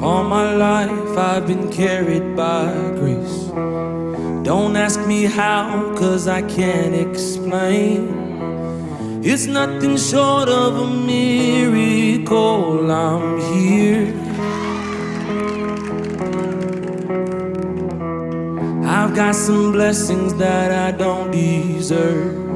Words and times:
life 0.00 1.18
I've 1.18 1.46
been 1.46 1.70
carried 1.70 2.36
by 2.36 2.72
grace. 2.98 3.48
Don't 4.44 4.76
ask 4.76 5.06
me 5.06 5.24
how, 5.24 5.94
cause 5.96 6.26
I 6.26 6.42
can't 6.42 6.94
explain. 6.94 8.08
It's 9.22 9.46
nothing 9.46 9.98
short 9.98 10.48
of 10.48 10.76
a 10.76 10.90
miracle. 11.06 12.90
I'm 12.90 13.40
here. 13.52 14.14
I've 18.86 19.14
got 19.14 19.34
some 19.34 19.72
blessings 19.72 20.34
that 20.34 20.72
I 20.72 20.96
don't 20.96 21.30
deserve. 21.30 22.48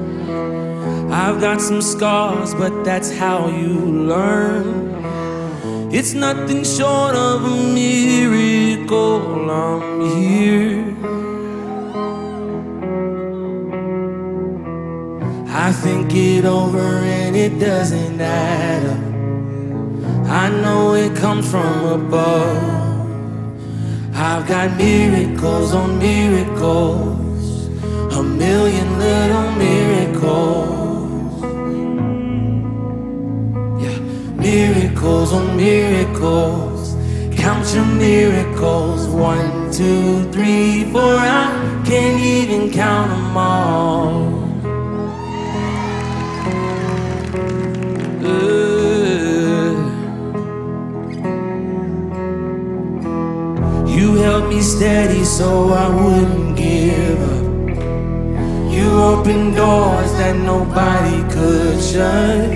I've 1.12 1.41
got 1.41 1.61
some 1.61 1.83
scars, 1.83 2.55
but 2.55 2.84
that's 2.84 3.17
how 3.17 3.48
you 3.48 3.79
learn. 3.79 4.94
It's 5.97 6.12
nothing 6.12 6.65
short 6.65 7.15
of 7.15 7.45
a 7.45 7.57
miracle. 7.73 9.48
I'm 9.48 10.01
here. 10.19 10.84
I 15.47 15.70
think 15.70 16.12
it 16.12 16.45
over 16.45 16.80
and 16.80 17.37
it 17.37 17.61
doesn't 17.61 18.20
add 18.20 18.84
up. 18.87 20.29
I 20.29 20.48
know 20.51 20.95
it 20.95 21.15
comes 21.17 21.48
from 21.48 21.84
above. 21.84 22.75
I've 24.17 24.48
got 24.48 24.77
miracles 24.77 25.75
on 25.75 26.01
miracles, 26.01 27.69
a 28.19 28.22
million 28.22 28.98
little 28.98 29.50
miracles. 29.53 30.75
Yeah, 33.81 33.98
miracles 34.37 35.33
on 35.33 35.56
miracles. 35.56 35.84
Count 36.25 37.75
your 37.75 37.84
miracles. 37.84 39.06
One, 39.08 39.70
two, 39.70 40.25
three, 40.33 40.84
four. 40.91 41.03
I 41.03 41.83
can't 41.84 42.19
even 42.19 42.70
count 42.70 43.11
them 43.11 43.36
all. 43.36 44.44
You 53.97 54.14
held 54.14 54.48
me 54.48 54.61
steady 54.62 55.25
so 55.25 55.48
I 55.72 55.88
wouldn't 55.88 56.56
give 56.56 57.20
up. 57.34 57.44
You 58.72 58.88
opened 59.12 59.56
doors 59.56 60.12
that 60.19 60.36
nobody 60.36 61.19
could 61.34 61.83
shut. 61.83 62.48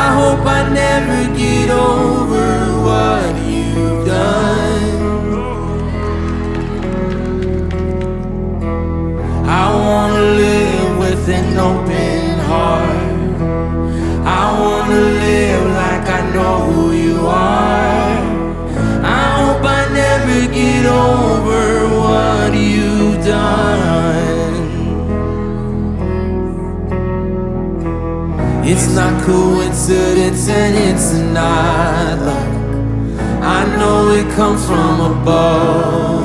I 0.00 0.04
hope 0.18 0.46
I 0.46 0.60
never 0.72 1.18
get 1.36 1.51
It's 28.64 28.94
not 28.94 29.24
coincidence 29.24 30.48
and 30.48 30.76
it's 30.76 31.12
not 31.14 32.18
luck. 32.20 32.52
I 33.42 33.64
know 33.76 34.10
it 34.10 34.32
comes 34.36 34.64
from 34.64 35.00
above. 35.00 36.24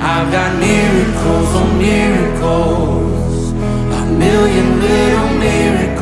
I've 0.00 0.30
got 0.30 0.56
miracles 0.60 1.48
on 1.60 1.78
miracles, 1.78 3.50
a 3.50 4.06
million 4.06 4.80
little 4.80 5.30
miracles. 5.46 5.96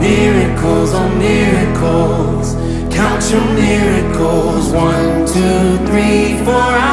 Miracles 0.00 0.94
on 0.94 1.18
miracles, 1.18 2.54
count 2.94 3.30
your 3.30 3.44
miracles. 3.52 4.72
One, 4.72 5.26
two, 5.26 5.76
three, 5.86 6.42
four. 6.46 6.83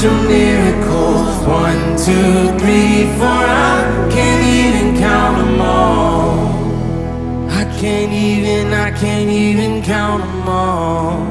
Count 0.00 0.02
your 0.02 0.28
miracles. 0.28 1.46
One, 1.46 1.96
two, 1.96 2.58
three, 2.58 3.04
four. 3.18 3.28
I 3.28 4.08
can't 4.10 4.44
even 4.44 4.98
count 4.98 5.38
them 5.38 5.60
all. 5.60 7.48
I 7.50 7.64
can't 7.78 8.12
even, 8.12 8.72
I 8.72 8.90
can't 8.92 9.30
even 9.30 9.82
count 9.82 10.22
them 10.22 10.48
all. 10.48 11.22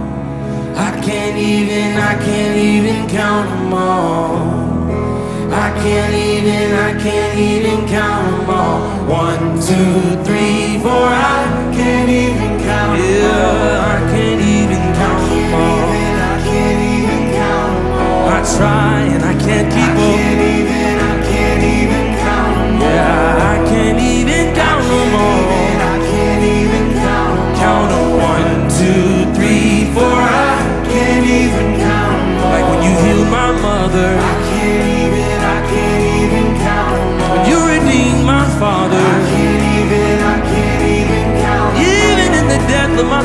I 0.76 1.02
can't 1.04 1.38
even, 1.38 1.98
I 1.98 2.16
can't 2.24 2.58
even 2.58 3.10
count 3.10 3.50
them 3.50 3.74
all. 3.74 4.60
I 5.52 5.72
can't 5.82 6.14
even, 6.14 6.74
I 6.76 7.02
can't 7.02 7.40
even 7.40 7.88
count 7.88 8.32
them 8.32 8.50
all. 8.50 8.80
One, 9.08 9.60
two, 9.60 10.19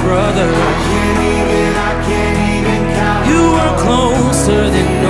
brother. 0.03 0.49
I 0.49 0.73
can't 0.87 1.21
even, 1.35 1.71
I 1.77 1.93
can't 2.07 2.39
even 2.57 2.81
count 2.95 3.27
You 3.31 3.43
were 3.55 3.75
closer 3.85 4.71
than 4.71 5.04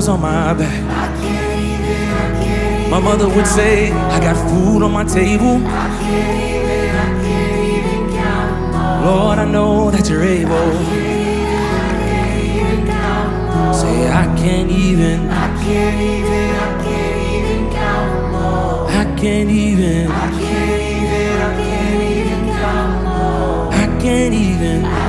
clothes 0.00 0.08
on 0.08 0.20
my 0.20 0.54
back. 0.54 0.82
My 2.90 3.00
mother 3.00 3.28
would 3.28 3.46
say, 3.46 3.92
I 3.92 4.20
got 4.20 4.36
food 4.48 4.82
on 4.82 4.92
my 4.92 5.04
table. 5.04 5.58
Lord, 9.04 9.38
I 9.38 9.46
know 9.50 9.90
that 9.90 10.08
you're 10.08 10.22
able. 10.22 10.72
Say, 13.74 14.08
I 14.08 14.24
can't 14.36 14.70
even. 14.70 15.30
I 15.30 15.48
can't 15.62 16.00
even. 16.00 16.50
I 16.56 16.82
can't 16.84 17.20
even 17.34 17.72
count. 17.72 18.90
I 18.90 19.04
can't 19.20 19.50
even. 19.50 20.10
I 20.10 20.30
can't 20.40 20.80
even. 20.80 21.42
I 21.42 21.54
can't 21.62 22.02
even 22.02 22.46
count 22.56 23.06
all. 23.06 23.70
I 23.72 23.86
can't 24.00 24.34
even. 24.34 24.99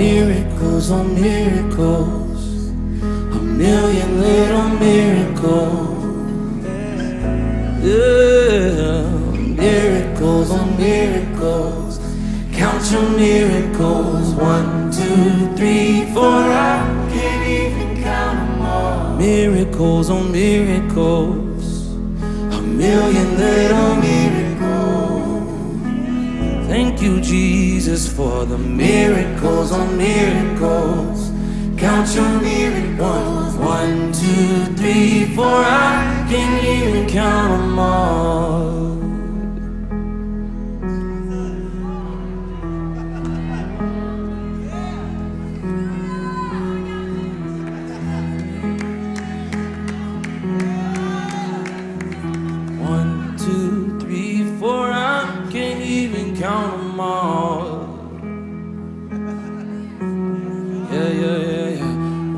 Miracles. 0.00 0.90
On 0.90 1.06
miracles. 1.14 2.40
A 3.38 3.40
million 3.62 4.10
little 4.20 4.68
miracles. 4.86 5.98
Yeah, 7.84 9.02
miracles 9.64 10.50
on 10.58 10.68
miracles. 10.78 12.00
Count 12.60 12.82
your 12.92 13.08
miracles. 13.26 14.26
One, 14.52 14.90
two, 14.90 15.54
three, 15.56 16.06
four. 16.14 16.44
I 16.72 16.78
can't 17.12 17.46
even 17.60 18.02
count 18.02 18.38
them 18.38 18.62
all. 18.62 19.16
Miracles 19.16 20.08
on 20.08 20.32
miracles. 20.32 21.64
A 22.58 22.60
million 22.62 23.28
little 23.38 23.96
miracles. 23.96 24.19
Thank 26.70 27.02
you, 27.02 27.20
Jesus, 27.20 28.06
for 28.06 28.46
the 28.46 28.56
miracles 28.56 29.72
on 29.72 29.98
miracles. 29.98 31.32
Count 31.76 32.14
your 32.14 32.40
miracles. 32.40 33.56
One, 33.56 34.12
two, 34.12 34.66
three, 34.76 35.34
four. 35.34 35.64
I 35.66 36.24
can't 36.30 36.64
even 36.64 37.08
count 37.08 37.49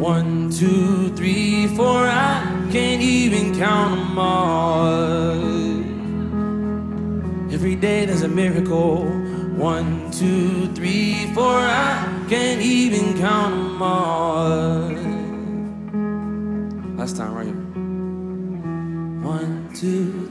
One, 0.02 0.50
two, 0.50 1.14
three, 1.14 1.68
four. 1.76 2.08
I 2.08 2.42
can't 2.72 3.00
even 3.00 3.54
count 3.56 4.00
them 4.00 4.18
all. 4.18 5.38
Every 7.54 7.76
day 7.76 8.04
there's 8.06 8.22
a 8.22 8.28
miracle. 8.28 9.04
One, 9.54 10.10
two, 10.10 10.66
three, 10.74 11.32
four. 11.34 11.54
I 11.54 12.26
can't 12.28 12.60
even 12.60 13.16
count 13.16 13.54
them 13.54 13.80
all. 13.80 14.90
Last 16.98 17.16
time, 17.16 17.34
right 17.34 17.46
here. 17.46 17.54
One, 19.22 19.70
two, 19.72 20.26